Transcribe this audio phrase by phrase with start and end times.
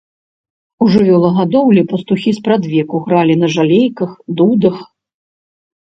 [0.85, 4.85] У жывёлагадоўлі пастухі спрадвеку гралі на жалейках, дудах.